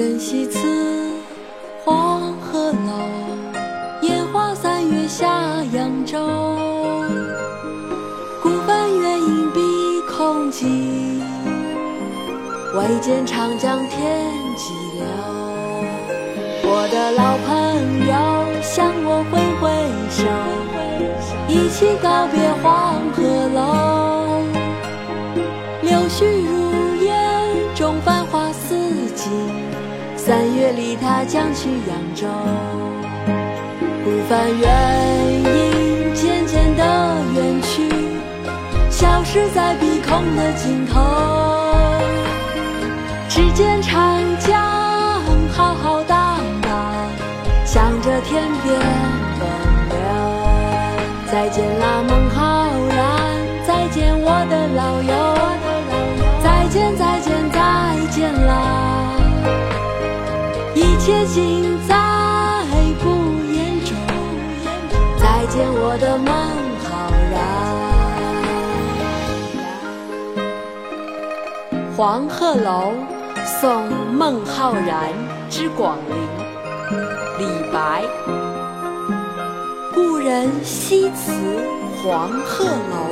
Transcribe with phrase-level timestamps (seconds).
[0.00, 0.58] 人西辞
[1.84, 6.18] 黄鹤楼，烟花三月下扬州。
[8.42, 9.60] 孤帆远影碧
[10.10, 11.22] 空尽，
[12.74, 14.26] 唯见长江天
[14.56, 15.04] 际流。
[16.62, 17.50] 我的老朋
[18.08, 18.14] 友
[18.62, 19.68] 向我挥挥
[20.08, 20.24] 手，
[21.46, 23.20] 一起告别黄鹤
[23.54, 23.58] 楼。
[25.82, 26.89] 柳絮如
[30.30, 32.28] 三月里他将去扬州。
[34.04, 36.84] 孤帆远影渐渐地
[37.34, 37.88] 远去，
[38.88, 41.00] 消失在碧空的尽头。
[43.28, 44.62] 只见长江
[45.50, 46.70] 浩浩荡荡，
[47.64, 48.78] 向着天边
[49.36, 49.48] 奔
[49.88, 49.98] 流。
[51.26, 53.36] 再见啦，孟浩然，
[53.66, 55.29] 再见我的老友。
[61.10, 61.96] 一切尽在
[63.00, 63.08] 不
[63.52, 63.96] 言中。
[65.18, 66.32] 再见，我的孟
[66.84, 66.88] 浩
[67.32, 67.34] 然。
[71.96, 72.92] 黄鹤楼
[73.60, 75.12] 送孟浩然
[75.50, 76.16] 之广陵，
[77.40, 78.04] 李白。
[79.92, 81.32] 故人西辞
[82.04, 83.10] 黄鹤楼，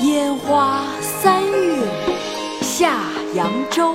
[0.00, 1.86] 烟花三月
[2.62, 2.96] 下
[3.34, 3.94] 扬州。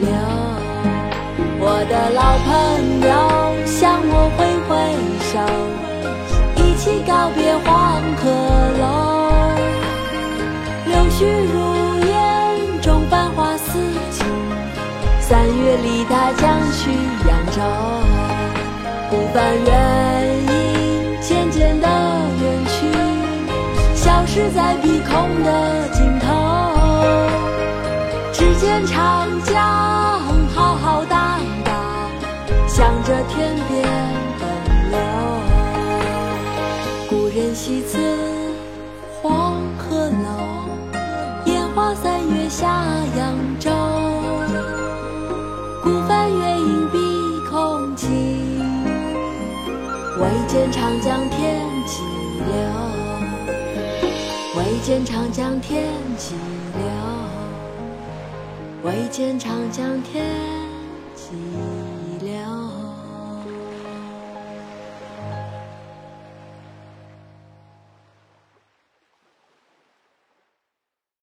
[0.00, 0.10] 流。
[1.62, 2.48] 我的老朋
[3.06, 3.10] 友
[3.66, 4.70] 向我挥挥
[5.30, 5.32] 手，
[6.56, 7.68] 一起告别黄
[8.16, 8.22] 鹤
[8.80, 8.82] 楼。
[10.86, 11.18] 柳絮
[11.52, 11.54] 如
[12.08, 12.12] 烟
[12.80, 13.68] 中繁花似
[14.10, 14.24] 锦，
[15.20, 16.90] 三月里他将去
[17.28, 17.60] 扬州。
[19.10, 19.68] 孤帆远
[20.46, 20.50] 影
[21.20, 21.86] 渐渐地
[22.40, 22.76] 远去，
[23.94, 25.48] 消失在碧空的
[25.92, 26.26] 尽头。
[28.32, 29.54] 只见长江
[46.60, 46.98] 影碧
[47.48, 48.08] 空尽，
[50.18, 52.02] 唯见长江天际
[52.46, 52.54] 流。
[54.56, 55.84] 唯见长江天
[56.18, 56.34] 际
[56.74, 56.82] 流。
[58.82, 60.26] 唯见长江天
[61.14, 61.79] 际。